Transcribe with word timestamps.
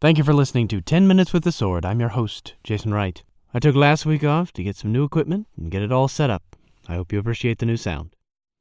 Thank 0.00 0.16
you 0.16 0.22
for 0.22 0.32
listening 0.32 0.68
to 0.68 0.80
10 0.80 1.08
Minutes 1.08 1.32
with 1.32 1.42
the 1.42 1.50
Sword. 1.50 1.84
I'm 1.84 1.98
your 1.98 2.10
host, 2.10 2.54
Jason 2.62 2.94
Wright. 2.94 3.20
I 3.52 3.58
took 3.58 3.74
last 3.74 4.06
week 4.06 4.22
off 4.22 4.52
to 4.52 4.62
get 4.62 4.76
some 4.76 4.92
new 4.92 5.02
equipment 5.02 5.48
and 5.56 5.72
get 5.72 5.82
it 5.82 5.90
all 5.90 6.06
set 6.06 6.30
up. 6.30 6.54
I 6.88 6.94
hope 6.94 7.12
you 7.12 7.18
appreciate 7.18 7.58
the 7.58 7.66
new 7.66 7.76
sound. 7.76 8.14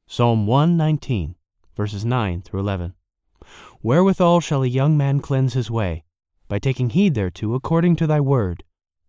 Psalm 0.07 0.47
119, 0.47 1.35
verses 1.75 2.03
9 2.03 2.41
through 2.41 2.61
11. 2.61 2.95
Wherewithal 3.83 4.39
shall 4.39 4.63
a 4.63 4.67
young 4.67 4.97
man 4.97 5.19
cleanse 5.19 5.53
his 5.53 5.69
way? 5.69 6.03
By 6.47 6.57
taking 6.57 6.89
heed 6.89 7.13
thereto 7.13 7.53
according 7.53 7.97
to 7.97 8.07
thy 8.07 8.19
word. 8.19 8.63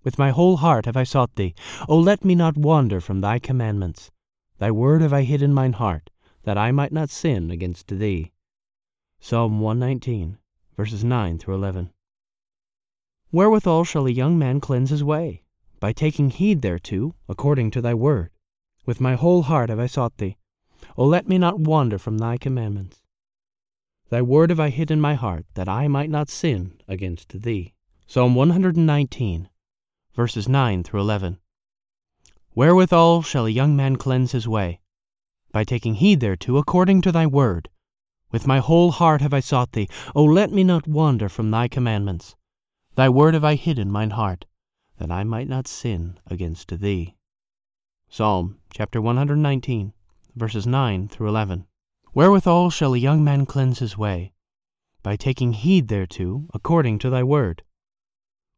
With 0.05 0.19
my 0.19 0.29
whole 0.29 0.59
heart 0.59 0.85
have 0.85 0.99
I 0.99 1.05
sought 1.05 1.37
thee. 1.37 1.55
O 1.89 1.99
let 1.99 2.27
me 2.27 2.35
not 2.35 2.59
wander 2.59 3.01
from 3.01 3.23
thy 3.23 3.39
commandments. 3.39 4.11
Thy 4.59 4.71
word 4.71 5.01
have 5.01 5.15
I 5.15 5.23
hid 5.23 5.41
in 5.41 5.55
mine 5.55 5.73
heart, 5.73 6.11
that 6.43 6.59
I 6.59 6.73
might 6.73 6.93
not 6.93 7.09
sin 7.09 7.51
against 7.51 7.89
thee. 7.89 8.33
Psalm 9.19 9.61
119, 9.61 10.37
verses 10.77 11.03
9 11.03 11.39
through 11.39 11.55
11. 11.55 11.91
Wherewithal 13.31 13.85
shall 13.85 14.07
a 14.07 14.11
young 14.11 14.39
man 14.39 14.59
cleanse 14.59 14.89
his 14.89 15.05
way? 15.05 15.43
By 15.81 15.93
taking 15.93 16.31
heed 16.31 16.63
thereto, 16.63 17.15
according 17.29 17.71
to 17.73 17.83
thy 17.83 17.93
word. 17.93 18.31
With 18.87 19.03
my 19.03 19.17
whole 19.17 19.43
heart 19.43 19.69
have 19.69 19.79
I 19.79 19.87
sought 19.87 20.17
thee. 20.17 20.39
O 20.97 21.05
let 21.05 21.29
me 21.29 21.37
not 21.37 21.61
wander 21.61 21.99
from 21.99 22.17
thy 22.17 22.39
commandments. 22.39 23.03
Thy 24.09 24.23
word 24.23 24.49
have 24.49 24.59
I 24.59 24.71
hid 24.71 24.91
in 24.91 24.99
my 24.99 25.13
heart, 25.13 25.45
that 25.53 25.69
I 25.69 25.89
might 25.89 26.09
not 26.09 26.31
sin 26.31 26.81
against 26.89 27.43
thee. 27.43 27.75
Psalm 28.07 28.35
119, 28.35 29.51
verses 30.15 30.49
9 30.49 30.83
through 30.83 31.01
11. 31.01 31.39
Wherewithal 32.55 33.21
shall 33.21 33.45
a 33.45 33.51
young 33.51 33.77
man 33.77 33.97
cleanse 33.97 34.33
his 34.33 34.49
way? 34.49 34.81
By 35.53 35.65
taking 35.65 35.97
heed 35.97 36.21
thereto, 36.21 36.57
according 36.57 37.03
to 37.03 37.13
thy 37.13 37.27
word. 37.27 37.69
With 38.33 38.47
my 38.47 38.61
whole 38.61 38.93
heart 38.93 39.21
have 39.21 39.35
I 39.35 39.41
sought 39.41 39.73
thee. 39.73 39.89
O 40.15 40.25
let 40.25 40.51
me 40.51 40.65
not 40.65 40.89
wander 40.89 41.29
from 41.29 41.51
thy 41.51 41.69
commandments. 41.69 42.35
Thy 42.99 43.09
word 43.09 43.35
have 43.35 43.45
I 43.45 43.55
hid 43.55 43.79
in 43.79 43.93
mine 43.93 44.11
heart, 44.11 44.45
that 44.97 45.09
I 45.09 45.23
might 45.23 45.47
not 45.47 45.69
sin 45.69 46.19
against 46.27 46.81
thee. 46.81 47.15
Psalm 48.09 48.59
chapter 48.73 49.01
119, 49.01 49.93
verses 50.35 50.67
9 50.67 51.07
through 51.07 51.29
11. 51.29 51.69
Wherewithal 52.13 52.71
shall 52.71 52.95
a 52.95 52.99
young 52.99 53.23
man 53.23 53.47
cleanse 53.47 53.79
his 53.79 53.97
way? 53.97 54.33
By 55.05 55.15
taking 55.15 55.53
heed 55.53 55.87
thereto, 55.87 56.49
according 56.53 56.99
to 56.99 57.09
thy 57.09 57.23
word. 57.23 57.63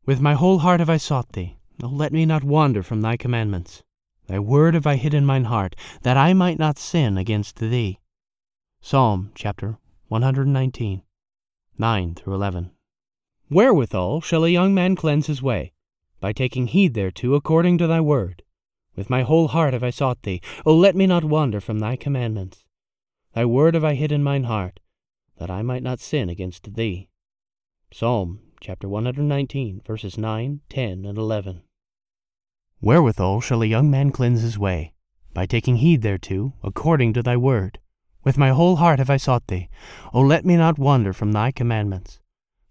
With 0.07 0.23
my 0.23 0.33
whole 0.33 0.61
heart 0.61 0.81
have 0.81 0.89
I 0.89 0.97
sought 0.97 1.33
thee. 1.33 1.59
O 1.83 1.89
let 1.89 2.11
me 2.11 2.25
not 2.25 2.43
wander 2.43 2.83
from 2.83 3.03
thy 3.03 3.19
commandments. 3.19 3.83
Thy 4.27 4.39
word 4.39 4.73
have 4.73 4.87
I 4.87 4.97
hid 4.97 5.13
in 5.13 5.27
mine 5.27 5.45
heart, 5.45 5.77
that 6.01 6.17
I 6.17 6.33
might 6.33 6.59
not 6.59 6.79
sin 6.79 7.19
against 7.19 7.57
thee. 7.57 8.01
Psalm 8.81 9.33
chapter 9.35 9.77
119, 10.09 11.03
9 11.77 12.15
through 12.15 12.35
11. 12.35 12.71
Wherewithal 13.51 14.21
shall 14.21 14.45
a 14.45 14.49
young 14.49 14.73
man 14.75 14.95
cleanse 14.95 15.27
his 15.27 15.43
way? 15.43 15.73
By 16.21 16.33
taking 16.33 16.69
heed 16.69 16.95
thereto 16.95 17.35
according 17.35 17.79
to 17.79 17.89
thy 17.89 18.01
word. 18.01 18.45
With 18.95 19.11
my 19.11 19.23
whole 19.23 19.49
heart 19.49 19.73
have 19.73 19.83
I 19.83 19.91
sought 19.91 20.23
thee. 20.23 20.41
O 20.65 20.77
let 20.77 20.95
me 20.95 21.05
not 21.05 21.25
wander 21.25 21.61
from 21.61 21.81
thy 21.81 21.97
commandments. 21.97 22.65
Thy 23.35 23.45
word 23.45 23.75
have 23.75 23.85
I 23.85 23.95
hid 23.95 24.13
in 24.13 24.23
mine 24.23 24.45
heart, 24.45 24.79
that 25.39 25.51
I 25.51 25.63
might 25.63 25.83
not 25.83 25.99
sin 25.99 26.29
against 26.29 26.75
thee. 26.75 27.09
Psalm 27.93 28.39
chapter 28.61 28.89
119, 28.89 29.83
verses 29.85 30.17
9, 30.17 30.61
10, 30.69 31.05
and 31.05 31.19
11. 31.19 31.63
Wherewithal 32.81 33.41
shall 33.41 33.63
a 33.63 33.67
young 33.67 33.91
man 33.91 34.13
cleanse 34.13 34.43
his 34.43 34.61
way? 34.61 34.95
By 35.35 35.47
taking 35.47 35.77
heed 35.77 36.03
thereto, 36.03 36.55
according 36.63 37.15
to 37.15 37.23
thy 37.23 37.37
word. 37.37 37.81
With 38.23 38.39
my 38.39 38.51
whole 38.51 38.77
heart 38.77 39.01
have 39.01 39.11
I 39.11 39.17
sought 39.17 39.49
thee. 39.49 39.71
O 40.13 40.21
let 40.21 40.45
me 40.45 40.57
not 40.57 40.79
wander 40.79 41.13
from 41.13 41.33
thy 41.33 41.51
commandments. 41.51 42.21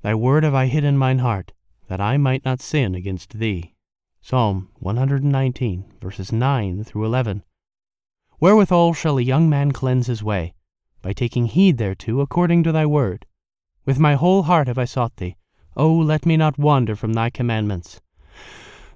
Thy 0.02 0.16
word 0.16 0.44
have 0.44 0.56
I 0.56 0.68
hid 0.68 0.86
in 0.86 0.98
mine 0.98 1.20
heart, 1.20 1.52
that 1.88 2.00
I 2.00 2.16
might 2.16 2.46
not 2.46 2.62
sin 2.62 2.96
against 2.96 3.40
thee. 3.40 3.76
Psalm 4.22 4.70
119, 4.80 5.94
verses 6.02 6.32
9 6.32 6.86
through 6.86 7.04
11. 7.04 7.44
Wherewithal 8.40 8.94
shall 8.94 9.18
a 9.18 9.22
young 9.22 9.50
man 9.50 9.74
cleanse 9.74 10.08
his 10.08 10.24
way? 10.24 10.54
By 11.02 11.12
taking 11.12 11.48
heed 11.48 11.78
thereto 11.78 12.22
according 12.22 12.64
to 12.64 12.72
thy 12.72 12.86
word. 12.86 13.26
With 13.86 14.00
my 14.00 14.16
whole 14.16 14.44
heart 14.44 14.68
have 14.68 14.78
I 14.78 14.86
sought 14.86 15.18
thee. 15.18 15.36
O 15.76 15.94
let 15.94 16.26
me 16.26 16.38
not 16.38 16.58
wander 16.58 16.96
from 16.96 17.12
thy 17.12 17.30
commandments. 17.30 18.00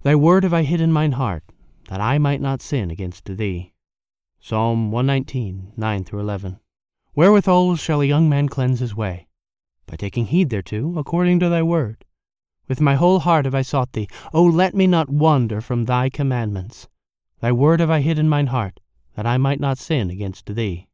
Thy 0.03 0.16
word 0.16 0.44
have 0.44 0.53
I 0.53 0.64
hid 0.64 0.80
in 0.80 0.94
mine 0.94 1.14
heart, 1.14 1.44
that 1.90 2.00
I 2.00 2.18
might 2.18 2.40
not 2.40 2.62
sin 2.62 2.90
against 2.90 3.25
thee. 3.25 3.74
Psalm 4.40 4.91
119, 4.91 5.74
9 5.75 6.03
through 6.06 6.20
11. 6.22 6.59
Wherewithal 7.14 7.75
shall 7.75 8.02
a 8.02 8.06
young 8.06 8.30
man 8.30 8.47
cleanse 8.47 8.80
his 8.80 8.96
way? 8.96 9.28
By 9.86 9.96
taking 9.96 10.26
heed 10.26 10.50
thereto, 10.50 10.98
according 10.98 11.40
to 11.40 11.50
thy 11.50 11.62
word. 11.62 12.06
With 12.68 12.80
my 12.80 12.96
whole 12.96 13.20
heart 13.20 13.46
have 13.46 13.54
I 13.54 13.62
sought 13.62 13.92
thee. 13.92 14.08
O 14.34 14.44
let 14.44 14.74
me 14.74 14.88
not 14.88 15.10
wander 15.10 15.60
from 15.60 15.86
thy 15.86 16.10
commandments. 16.10 16.88
Thy 17.42 17.52
word 17.52 17.82
have 17.82 17.90
I 17.90 18.00
hid 18.02 18.18
in 18.18 18.30
mine 18.30 18.48
heart, 18.48 18.80
that 19.16 19.26
I 19.26 19.38
might 19.38 19.60
not 19.60 19.78
sin 19.78 20.10
against 20.10 20.56
thee. 20.56 20.88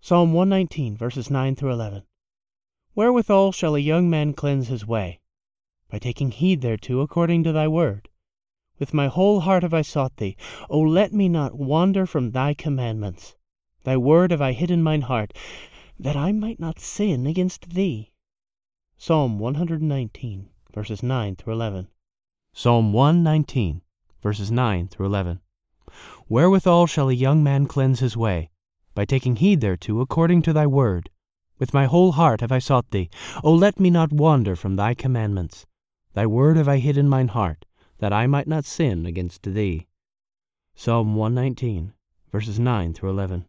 Psalm 0.00 0.32
119, 0.32 0.96
verses 0.96 1.30
9 1.30 1.54
through 1.54 1.72
11. 1.72 2.02
Wherewithal 2.94 3.52
shall 3.52 3.76
a 3.76 3.78
young 3.78 4.10
man 4.10 4.32
cleanse 4.32 4.68
his 4.68 4.86
way? 4.86 5.20
By 5.88 5.98
taking 5.98 6.32
heed 6.32 6.60
thereto, 6.60 7.00
according 7.00 7.44
to 7.44 7.52
thy 7.52 7.68
word. 7.68 8.08
With 8.78 8.92
my 8.92 9.06
whole 9.06 9.40
heart 9.40 9.62
have 9.62 9.72
I 9.72 9.82
sought 9.82 10.16
thee. 10.16 10.36
O 10.68 10.80
let 10.80 11.12
me 11.12 11.28
not 11.28 11.54
wander 11.54 12.04
from 12.04 12.32
thy 12.32 12.52
commandments. 12.52 13.36
Thy 13.84 13.96
word 13.96 14.32
have 14.32 14.42
I 14.42 14.52
hid 14.52 14.70
in 14.70 14.82
mine 14.82 15.02
heart, 15.02 15.32
that 15.98 16.16
I 16.16 16.32
might 16.32 16.58
not 16.58 16.80
sin 16.80 17.26
against 17.26 17.70
thee. 17.70 18.12
Psalm 18.98 19.38
119, 19.38 20.48
verses 20.74 21.02
9 21.02 21.36
through 21.36 21.52
11. 21.52 21.88
Psalm 22.54 22.94
119, 22.94 23.82
verses 24.22 24.50
9 24.50 24.88
through 24.88 25.04
11. 25.04 25.40
Wherewithal 26.30 26.86
shall 26.86 27.10
a 27.10 27.12
young 27.12 27.42
man 27.42 27.66
cleanse 27.66 28.00
his 28.00 28.16
way? 28.16 28.48
By 28.94 29.04
taking 29.04 29.36
heed 29.36 29.60
thereto 29.60 30.00
according 30.00 30.40
to 30.42 30.54
thy 30.54 30.66
word. 30.66 31.10
With 31.58 31.74
my 31.74 31.84
whole 31.84 32.12
heart 32.12 32.40
have 32.40 32.50
I 32.50 32.58
sought 32.58 32.90
thee. 32.90 33.10
O 33.44 33.52
let 33.52 33.78
me 33.78 33.90
not 33.90 34.14
wander 34.14 34.56
from 34.56 34.76
thy 34.76 34.94
commandments. 34.94 35.66
Thy 36.14 36.26
word 36.26 36.56
have 36.56 36.66
I 36.66 36.78
hid 36.78 36.96
in 36.96 37.06
mine 37.06 37.28
heart, 37.28 37.66
that 37.98 38.14
I 38.14 38.26
might 38.26 38.48
not 38.48 38.64
sin 38.64 39.04
against 39.04 39.42
thee. 39.42 39.88
Psalm 40.74 41.14
119, 41.14 41.92
verses 42.32 42.58
9 42.58 42.94
through 42.94 43.10
11. 43.10 43.44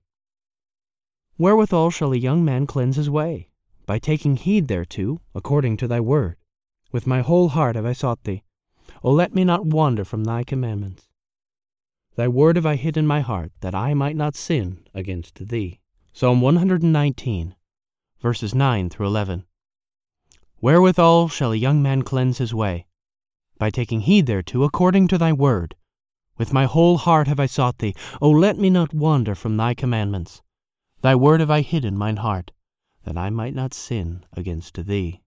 Wherewithal 1.38 1.90
shall 1.90 2.12
a 2.12 2.18
young 2.18 2.44
man 2.44 2.68
cleanse 2.68 2.98
his 2.98 3.10
way? 3.10 3.48
By 3.88 3.98
taking 3.98 4.36
heed 4.36 4.68
thereto, 4.68 5.22
according 5.34 5.78
to 5.78 5.88
thy 5.88 6.00
word. 6.00 6.36
With 6.92 7.08
my 7.08 7.22
whole 7.22 7.50
heart 7.50 7.76
have 7.78 7.86
I 7.86 7.94
sought 7.94 8.26
thee. 8.26 8.44
O 9.02 9.12
let 9.12 9.34
me 9.34 9.44
not 9.44 9.66
wander 9.66 10.04
from 10.04 10.26
thy 10.26 10.44
commandments. 10.44 11.08
Thy 12.18 12.28
word 12.28 12.58
have 12.58 12.66
I 12.66 12.76
hid 12.76 12.98
in 12.98 13.08
my 13.08 13.22
heart, 13.22 13.54
that 13.62 13.74
I 13.74 13.94
might 13.94 14.18
not 14.18 14.36
sin 14.36 14.86
against 14.94 15.48
thee. 15.48 15.80
Psalm 16.12 16.42
119, 16.42 17.56
verses 18.20 18.54
9 18.54 18.90
through 18.90 19.08
11. 19.08 19.46
Wherewithal 20.60 21.30
shall 21.30 21.54
a 21.54 21.56
young 21.56 21.82
man 21.82 22.02
cleanse 22.02 22.40
his 22.40 22.54
way? 22.54 22.88
By 23.58 23.70
taking 23.70 24.02
heed 24.02 24.26
thereto, 24.26 24.64
according 24.64 25.08
to 25.10 25.18
thy 25.18 25.32
word. 25.32 25.76
With 26.38 26.52
my 26.52 26.66
whole 26.66 26.98
heart 26.98 27.28
have 27.28 27.40
I 27.40 27.46
sought 27.46 27.78
thee. 27.78 27.96
O 28.22 28.30
let 28.30 28.58
me 28.58 28.70
not 28.70 28.94
wander 28.94 29.34
from 29.34 29.56
thy 29.56 29.74
commandments. 29.74 30.42
Thy 31.02 31.16
word 31.16 31.40
have 31.40 31.52
I 31.52 31.62
hid 31.62 31.86
in 31.86 31.98
mine 31.98 32.18
heart, 32.18 32.52
that 33.08 33.16
I 33.18 33.30
might 33.30 33.56
not 33.56 33.74
sin 33.74 34.26
against 34.34 34.86
thee. 34.86 35.22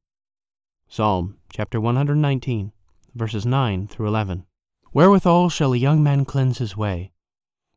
Psalm 0.86 1.38
chapter 1.50 1.80
119, 1.80 2.72
verses 3.14 3.46
9 3.46 3.88
through 3.88 4.06
11. 4.06 4.44
Wherewithal 4.92 5.48
shall 5.48 5.72
a 5.72 5.78
young 5.78 6.02
man 6.02 6.26
cleanse 6.26 6.58
his 6.58 6.76
way? 6.76 7.10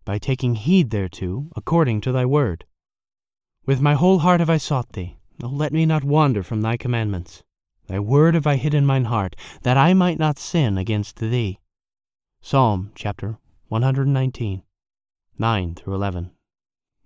By 0.04 0.18
taking 0.18 0.56
heed 0.56 0.90
thereto, 0.90 1.48
according 1.56 2.02
to 2.02 2.12
thy 2.12 2.26
word. 2.26 2.66
With 3.66 3.80
my 3.80 3.94
whole 3.94 4.20
heart 4.20 4.42
have 4.42 4.50
I 4.50 4.58
sought 4.58 4.92
thee. 4.92 5.20
O 5.42 5.48
let 5.48 5.72
me 5.72 5.86
not 5.86 6.04
wander 6.04 6.44
from 6.44 6.62
thy 6.62 6.76
commandments. 6.76 7.42
Thy 7.88 8.02
word 8.02 8.34
have 8.34 8.46
I 8.46 8.58
hid 8.58 8.74
in 8.74 8.86
mine 8.86 9.06
heart, 9.06 9.38
that 9.62 9.78
I 9.78 9.94
might 9.94 10.20
not 10.20 10.38
sin 10.38 10.78
against 10.78 11.16
thee. 11.20 11.60
Psalm 12.42 12.92
chapter 12.94 13.38
119, 13.70 14.64
9 15.40 15.76
through 15.76 15.96
11. 15.96 16.32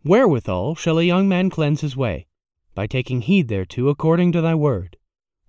Wherewithal 0.04 0.74
shall 0.74 0.98
a 0.98 1.04
young 1.04 1.30
man 1.30 1.52
cleanse 1.52 1.82
his 1.82 1.96
way? 1.96 2.27
By 2.78 2.86
taking 2.86 3.22
heed 3.22 3.48
thereto 3.48 3.88
according 3.88 4.32
to 4.32 4.40
thy 4.40 4.54
word. 4.54 4.98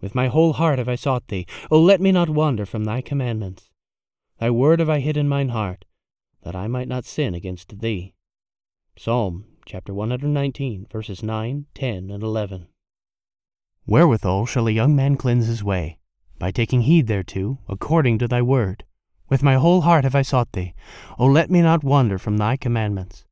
With 0.01 0.15
my 0.15 0.29
whole 0.29 0.55
heart 0.55 0.79
have 0.79 0.89
I 0.89 0.95
sought 0.95 1.29
thee. 1.29 1.45
O 1.71 1.79
let 1.79 2.01
me 2.01 2.11
not 2.11 2.31
wander 2.31 2.65
from 2.65 2.87
thy 2.87 3.03
commandments. 3.03 3.69
Thy 4.41 4.49
word 4.49 4.79
have 4.79 4.89
I 4.89 5.01
hid 5.01 5.19
in 5.19 5.29
mine 5.29 5.51
heart, 5.51 5.85
that 6.43 6.57
I 6.57 6.69
might 6.69 6.89
not 6.89 7.05
sin 7.05 7.35
against 7.35 7.81
thee. 7.81 8.15
Psalm 8.97 9.45
chapter 9.67 9.93
119, 9.93 10.87
verses 10.91 11.23
9, 11.23 11.67
10, 11.75 12.11
and 12.11 12.23
11. 12.23 12.69
Wherewithal 13.87 14.47
shall 14.47 14.67
a 14.67 14.71
young 14.71 14.97
man 14.97 15.17
cleanse 15.17 15.49
his 15.49 15.63
way? 15.63 15.99
By 16.39 16.51
taking 16.51 16.81
heed 16.81 17.09
thereto, 17.09 17.59
according 17.69 18.17
to 18.21 18.29
thy 18.29 18.41
word. 18.41 18.85
With 19.29 19.43
my 19.43 19.57
whole 19.57 19.83
heart 19.83 20.05
have 20.05 20.15
I 20.15 20.23
sought 20.23 20.53
thee. 20.53 20.73
O 21.19 21.27
let 21.27 21.51
me 21.51 21.61
not 21.61 21.85
wander 21.85 22.17
from 22.17 22.39
thy 22.39 22.57
commandments. 22.57 23.27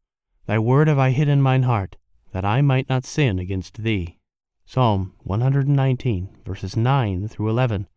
Thy 0.44 0.58
word 0.58 0.86
have 0.86 0.98
I 0.98 1.12
hid 1.12 1.30
in 1.30 1.40
mine 1.40 1.62
heart, 1.62 1.96
that 2.36 2.44
I 2.44 2.60
might 2.60 2.86
not 2.86 3.06
sin 3.06 3.38
against 3.38 3.82
thee. 3.82 4.18
Psalm 4.66 5.14
119, 5.22 6.36
verses 6.44 6.76
9 6.76 7.28
through 7.28 7.48
11. 7.48 7.88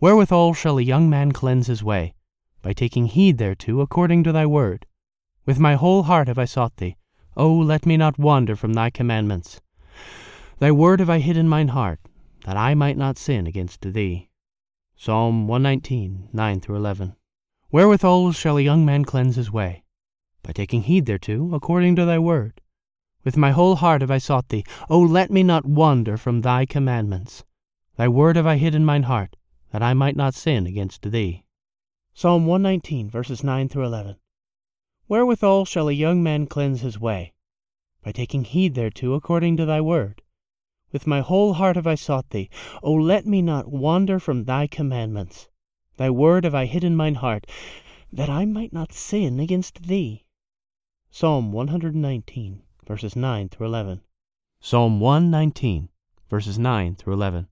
Wherewithal 0.00 0.54
shall 0.54 0.78
a 0.78 0.82
young 0.82 1.10
man 1.10 1.32
cleanse 1.32 1.66
his 1.66 1.84
way? 1.84 2.14
By 2.62 2.72
taking 2.72 3.08
heed 3.08 3.36
thereto 3.36 3.80
according 3.80 4.24
to 4.24 4.32
thy 4.32 4.46
word. 4.46 4.86
With 5.44 5.58
my 5.58 5.74
whole 5.74 6.04
heart 6.04 6.28
have 6.28 6.38
I 6.38 6.46
sought 6.46 6.78
thee. 6.78 6.96
O 7.36 7.52
let 7.54 7.84
me 7.84 7.98
not 7.98 8.18
wander 8.18 8.56
from 8.56 8.72
thy 8.72 8.88
commandments. 8.88 9.60
Thy 10.58 10.72
word 10.72 11.00
have 11.00 11.10
I 11.10 11.18
hid 11.18 11.36
in 11.36 11.46
mine 11.46 11.68
heart, 11.68 12.00
that 12.46 12.56
I 12.56 12.72
might 12.72 12.96
not 12.96 13.18
sin 13.18 13.46
against 13.46 13.82
thee. 13.82 14.30
Psalm 14.96 15.46
119, 15.46 16.30
9 16.32 16.60
through 16.60 16.76
11. 16.76 17.16
Wherewithal 17.70 18.32
shall 18.32 18.56
a 18.56 18.62
young 18.62 18.86
man 18.86 19.04
cleanse 19.04 19.36
his 19.36 19.52
way? 19.52 19.84
By 20.42 20.52
taking 20.52 20.84
heed 20.84 21.04
thereto, 21.04 21.52
according 21.52 21.96
to 21.96 22.06
thy 22.06 22.18
word. 22.18 22.62
With 23.24 23.36
my 23.36 23.52
whole 23.52 23.76
heart 23.76 24.00
have 24.00 24.10
I 24.10 24.18
sought 24.18 24.48
thee. 24.48 24.64
O 24.90 25.00
let 25.00 25.30
me 25.30 25.42
not 25.42 25.64
wander 25.64 26.16
from 26.16 26.40
thy 26.40 26.66
commandments. 26.66 27.44
Thy 27.96 28.08
word 28.08 28.36
have 28.36 28.46
I 28.46 28.56
hid 28.56 28.74
in 28.74 28.84
mine 28.84 29.04
heart, 29.04 29.36
that 29.70 29.82
I 29.82 29.94
might 29.94 30.16
not 30.16 30.34
sin 30.34 30.66
against 30.66 31.10
thee. 31.10 31.44
Psalm 32.14 32.46
119, 32.46 33.08
verses 33.08 33.44
9 33.44 33.68
through 33.68 33.84
11. 33.84 34.16
Wherewithal 35.08 35.64
shall 35.64 35.88
a 35.88 35.92
young 35.92 36.22
man 36.22 36.46
cleanse 36.46 36.80
his 36.80 36.98
way? 36.98 37.32
By 38.02 38.12
taking 38.12 38.44
heed 38.44 38.74
thereto, 38.74 39.14
according 39.14 39.56
to 39.58 39.66
thy 39.66 39.80
word. 39.80 40.22
With 40.90 41.06
my 41.06 41.20
whole 41.20 41.54
heart 41.54 41.76
have 41.76 41.86
I 41.86 41.94
sought 41.94 42.30
thee. 42.30 42.50
O 42.82 42.92
let 42.92 43.24
me 43.24 43.40
not 43.40 43.68
wander 43.68 44.18
from 44.18 44.44
thy 44.44 44.66
commandments. 44.66 45.48
Thy 45.96 46.10
word 46.10 46.44
have 46.44 46.54
I 46.54 46.66
hid 46.66 46.82
in 46.82 46.96
mine 46.96 47.14
heart, 47.16 47.46
that 48.12 48.28
I 48.28 48.44
might 48.44 48.72
not 48.72 48.92
sin 48.92 49.38
against 49.38 49.84
thee. 49.84 50.26
Psalm 51.10 51.52
119, 51.52 52.62
verses 52.86 53.14
9 53.14 53.48
through 53.48 53.66
11. 53.66 54.00
Psalm 54.60 55.00
119, 55.00 55.88
verses 56.28 56.58
9 56.58 56.94
through 56.96 57.14
11. 57.14 57.48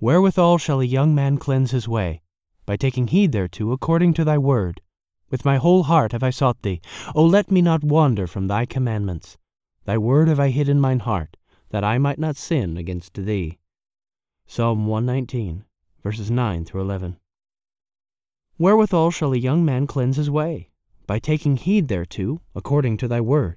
Wherewithal 0.00 0.58
shall 0.58 0.80
a 0.80 0.84
young 0.84 1.14
man 1.14 1.38
cleanse 1.38 1.70
his 1.70 1.88
way? 1.88 2.22
By 2.64 2.76
taking 2.76 3.08
heed 3.08 3.32
thereto 3.32 3.72
according 3.72 4.14
to 4.14 4.24
thy 4.24 4.38
word. 4.38 4.80
With 5.30 5.44
my 5.44 5.56
whole 5.56 5.84
heart 5.84 6.12
have 6.12 6.22
I 6.22 6.30
sought 6.30 6.62
thee. 6.62 6.80
O 7.14 7.24
let 7.24 7.50
me 7.50 7.60
not 7.60 7.82
wander 7.82 8.26
from 8.26 8.46
thy 8.46 8.66
commandments. 8.66 9.36
Thy 9.84 9.98
word 9.98 10.28
have 10.28 10.40
I 10.40 10.50
hid 10.50 10.68
in 10.68 10.80
mine 10.80 11.00
heart, 11.00 11.36
that 11.70 11.84
I 11.84 11.98
might 11.98 12.18
not 12.18 12.36
sin 12.36 12.76
against 12.76 13.14
thee. 13.14 13.58
Psalm 14.46 14.86
119, 14.86 15.64
verses 16.02 16.30
9 16.30 16.64
through 16.64 16.82
11. 16.82 17.16
Wherewithal 18.58 19.10
shall 19.10 19.32
a 19.32 19.36
young 19.38 19.64
man 19.64 19.86
cleanse 19.86 20.16
his 20.16 20.30
way? 20.30 20.70
By 21.06 21.18
taking 21.18 21.56
heed 21.56 21.88
thereto, 21.88 22.40
according 22.54 22.96
to 22.98 23.08
thy 23.08 23.20
word. 23.20 23.56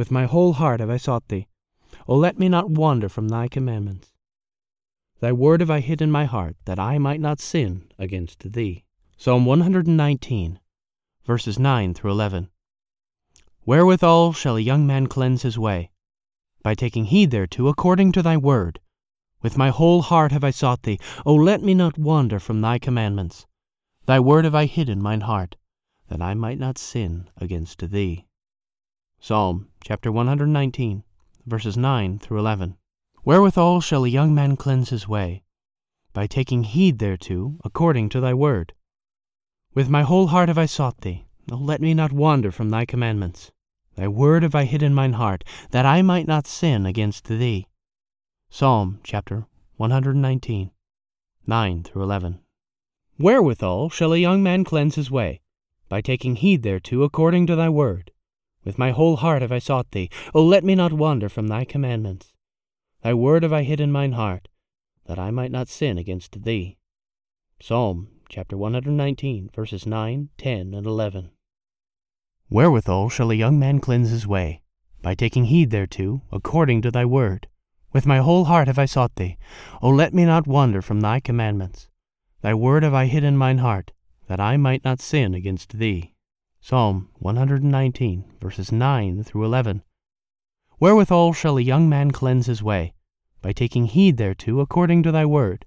With 0.00 0.10
my 0.10 0.24
whole 0.24 0.54
heart 0.54 0.80
have 0.80 0.88
I 0.88 0.96
sought 0.96 1.28
thee. 1.28 1.46
O 2.08 2.16
let 2.16 2.38
me 2.38 2.48
not 2.48 2.70
wander 2.70 3.06
from 3.06 3.28
thy 3.28 3.48
commandments. 3.48 4.10
Thy 5.20 5.30
word 5.30 5.60
have 5.60 5.68
I 5.68 5.80
hid 5.80 6.00
in 6.00 6.10
my 6.10 6.24
heart, 6.24 6.56
that 6.64 6.78
I 6.78 6.96
might 6.96 7.20
not 7.20 7.38
sin 7.38 7.92
against 7.98 8.54
thee. 8.54 8.84
Psalm 9.18 9.44
119, 9.44 10.58
verses 11.26 11.58
9 11.58 11.92
through 11.92 12.12
11. 12.12 12.48
Wherewithal 13.66 14.32
shall 14.32 14.56
a 14.56 14.60
young 14.60 14.86
man 14.86 15.06
cleanse 15.06 15.42
his 15.42 15.58
way? 15.58 15.90
By 16.62 16.74
taking 16.74 17.04
heed 17.04 17.30
thereto, 17.30 17.68
according 17.68 18.12
to 18.12 18.22
thy 18.22 18.38
word. 18.38 18.80
With 19.42 19.58
my 19.58 19.68
whole 19.68 20.00
heart 20.00 20.32
have 20.32 20.42
I 20.42 20.50
sought 20.50 20.84
thee. 20.84 20.98
O 21.26 21.34
let 21.34 21.62
me 21.62 21.74
not 21.74 21.98
wander 21.98 22.40
from 22.40 22.62
thy 22.62 22.78
commandments. 22.78 23.46
Thy 24.06 24.18
word 24.18 24.46
have 24.46 24.54
I 24.54 24.64
hid 24.64 24.88
in 24.88 25.02
mine 25.02 25.20
heart, 25.20 25.56
that 26.08 26.22
I 26.22 26.32
might 26.32 26.58
not 26.58 26.78
sin 26.78 27.28
against 27.36 27.90
thee. 27.90 28.24
Psalm 29.22 29.68
chapter 29.84 30.10
119, 30.10 31.04
verses 31.44 31.76
9 31.76 32.18
through 32.18 32.38
11. 32.38 32.78
Wherewithal 33.22 33.82
shall 33.82 34.06
a 34.06 34.08
young 34.08 34.34
man 34.34 34.56
cleanse 34.56 34.88
his 34.88 35.06
way? 35.06 35.42
By 36.14 36.26
taking 36.26 36.64
heed 36.64 36.98
thereto, 36.98 37.58
according 37.62 38.08
to 38.08 38.20
thy 38.20 38.32
word. 38.32 38.72
With 39.74 39.90
my 39.90 40.04
whole 40.04 40.28
heart 40.28 40.48
have 40.48 40.56
I 40.56 40.64
sought 40.64 41.02
thee. 41.02 41.26
O 41.52 41.56
let 41.56 41.82
me 41.82 41.92
not 41.92 42.12
wander 42.12 42.50
from 42.50 42.70
thy 42.70 42.86
commandments. 42.86 43.52
Thy 43.94 44.08
word 44.08 44.42
have 44.42 44.54
I 44.54 44.64
hid 44.64 44.82
in 44.82 44.94
mine 44.94 45.12
heart, 45.12 45.44
that 45.70 45.84
I 45.84 46.00
might 46.00 46.26
not 46.26 46.46
sin 46.46 46.86
against 46.86 47.26
thee. 47.26 47.66
Psalm 48.48 49.00
chapter 49.04 49.46
119, 49.76 50.70
9 51.46 51.82
through 51.82 52.02
11. 52.02 52.40
Wherewithal 53.18 53.90
shall 53.90 54.14
a 54.14 54.18
young 54.18 54.42
man 54.42 54.64
cleanse 54.64 54.94
his 54.94 55.10
way? 55.10 55.42
By 55.90 56.00
taking 56.00 56.36
heed 56.36 56.62
thereto 56.62 57.02
according 57.02 57.46
to 57.48 57.54
thy 57.54 57.68
word. 57.68 58.12
With 58.64 58.78
my 58.78 58.90
whole 58.90 59.16
heart 59.16 59.42
have 59.42 59.52
I 59.52 59.58
sought 59.58 59.90
thee. 59.92 60.10
O 60.34 60.44
let 60.44 60.64
me 60.64 60.74
not 60.74 60.92
wander 60.92 61.28
from 61.28 61.48
thy 61.48 61.64
commandments. 61.64 62.34
Thy 63.02 63.14
word 63.14 63.42
have 63.42 63.52
I 63.52 63.62
hid 63.62 63.80
in 63.80 63.90
mine 63.90 64.12
heart, 64.12 64.48
that 65.06 65.18
I 65.18 65.30
might 65.30 65.50
not 65.50 65.68
sin 65.68 65.96
against 65.96 66.42
thee. 66.44 66.76
Psalm 67.60 68.08
chapter 68.28 68.56
119, 68.56 69.50
verses 69.54 69.86
9, 69.86 70.28
10, 70.38 70.74
and 70.74 70.86
11. 70.86 71.30
Wherewithal 72.48 73.08
shall 73.08 73.30
a 73.30 73.34
young 73.34 73.58
man 73.58 73.80
cleanse 73.80 74.10
his 74.10 74.26
way? 74.26 74.62
By 75.02 75.14
taking 75.14 75.46
heed 75.46 75.70
thereto, 75.70 76.22
according 76.30 76.82
to 76.82 76.90
thy 76.90 77.04
word. 77.04 77.48
With 77.92 78.06
my 78.06 78.18
whole 78.18 78.44
heart 78.44 78.68
have 78.68 78.78
I 78.78 78.84
sought 78.84 79.16
thee. 79.16 79.36
O 79.82 79.88
let 79.90 80.14
me 80.14 80.24
not 80.24 80.46
wander 80.46 80.80
from 80.80 81.00
thy 81.00 81.18
commandments. 81.18 81.88
Thy 82.42 82.54
word 82.54 82.82
have 82.82 82.94
I 82.94 83.06
hid 83.06 83.24
in 83.24 83.36
mine 83.36 83.58
heart, 83.58 83.92
that 84.28 84.38
I 84.38 84.56
might 84.56 84.84
not 84.84 85.00
sin 85.00 85.34
against 85.34 85.78
thee. 85.78 86.14
Psalm 86.62 87.08
119, 87.18 88.24
verses 88.40 88.70
9 88.70 89.24
through 89.24 89.44
11. 89.44 89.82
Wherewithal 90.78 91.32
shall 91.32 91.56
a 91.56 91.62
young 91.62 91.88
man 91.88 92.10
cleanse 92.10 92.46
his 92.46 92.62
way? 92.62 92.92
By 93.40 93.52
taking 93.52 93.86
heed 93.86 94.18
thereto 94.18 94.60
according 94.60 95.02
to 95.04 95.12
thy 95.12 95.24
word. 95.24 95.64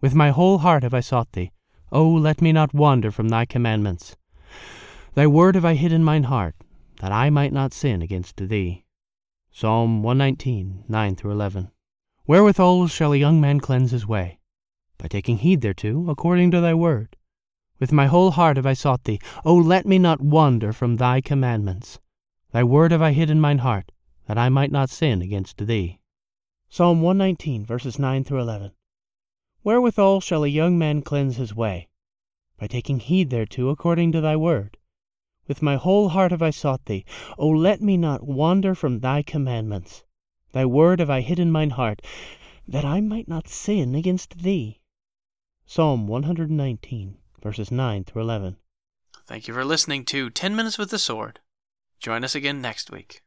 With 0.00 0.14
my 0.14 0.30
whole 0.30 0.58
heart 0.58 0.82
have 0.82 0.94
I 0.94 1.00
sought 1.00 1.32
thee. 1.32 1.52
O 1.90 2.06
let 2.08 2.42
me 2.42 2.52
not 2.52 2.74
wander 2.74 3.10
from 3.10 3.28
thy 3.28 3.46
commandments. 3.46 4.16
Thy 5.14 5.26
word 5.26 5.54
have 5.54 5.64
I 5.64 5.74
hid 5.74 5.92
in 5.92 6.04
mine 6.04 6.24
heart, 6.24 6.54
that 7.00 7.12
I 7.12 7.30
might 7.30 7.52
not 7.52 7.72
sin 7.72 8.02
against 8.02 8.36
thee. 8.36 8.84
Psalm 9.50 10.02
119, 10.02 10.84
9 10.86 11.16
through 11.16 11.32
11. 11.32 11.70
Wherewithal 12.26 12.88
shall 12.88 13.12
a 13.12 13.16
young 13.16 13.40
man 13.40 13.60
cleanse 13.60 13.90
his 13.90 14.06
way? 14.06 14.38
by 14.98 15.08
taking 15.08 15.38
heed 15.38 15.60
thereto, 15.60 16.08
according 16.08 16.50
to 16.50 16.60
thy 16.60 16.74
word. 16.74 17.16
With 17.78 17.92
my 17.92 18.06
whole 18.06 18.30
heart 18.30 18.56
have 18.56 18.66
I 18.66 18.72
sought 18.72 19.04
thee. 19.04 19.20
O 19.44 19.54
let 19.54 19.84
me 19.84 19.98
not 19.98 20.20
wander 20.20 20.72
from 20.72 20.96
thy 20.96 21.20
commandments. 21.20 22.00
Thy 22.52 22.64
word 22.64 22.90
have 22.92 23.02
I 23.02 23.12
hid 23.12 23.28
in 23.28 23.40
mine 23.40 23.58
heart, 23.58 23.92
that 24.26 24.38
I 24.38 24.48
might 24.48 24.72
not 24.72 24.88
sin 24.88 25.20
against 25.20 25.66
thee. 25.66 26.00
Psalm 26.70 27.02
119, 27.02 27.66
verses 27.66 27.98
9 27.98 28.24
through 28.24 28.40
11. 28.40 28.72
Wherewithal 29.62 30.20
shall 30.20 30.42
a 30.44 30.48
young 30.48 30.78
man 30.78 31.02
cleanse 31.02 31.36
his 31.36 31.54
way? 31.54 31.88
By 32.58 32.66
taking 32.66 32.98
heed 32.98 33.30
thereto, 33.30 33.68
according 33.68 34.12
to 34.12 34.20
thy 34.20 34.36
word. 34.36 34.78
With 35.46 35.60
my 35.60 35.76
whole 35.76 36.08
heart 36.08 36.30
have 36.30 36.42
I 36.42 36.50
sought 36.50 36.86
thee. 36.86 37.04
O 37.36 37.48
let 37.48 37.82
me 37.82 37.96
not 37.96 38.26
wander 38.26 38.74
from 38.74 39.00
thy 39.00 39.22
commandments. 39.22 40.04
Thy 40.52 40.64
word 40.64 41.00
have 41.00 41.10
I 41.10 41.20
hid 41.20 41.38
in 41.38 41.52
mine 41.52 41.70
heart, 41.70 42.00
that 42.66 42.84
I 42.84 43.00
might 43.00 43.28
not 43.28 43.48
sin 43.48 43.94
against 43.94 44.38
thee. 44.38 44.80
Psalm 45.66 46.06
119, 46.06 47.18
verses 47.42 47.70
9 47.70 48.04
through 48.04 48.22
11. 48.22 48.56
Thank 49.26 49.48
you 49.48 49.54
for 49.54 49.64
listening 49.64 50.04
to 50.06 50.30
10 50.30 50.54
Minutes 50.54 50.78
with 50.78 50.90
the 50.90 50.98
Sword. 50.98 51.40
Join 51.98 52.24
us 52.24 52.34
again 52.34 52.60
next 52.60 52.90
week. 52.90 53.22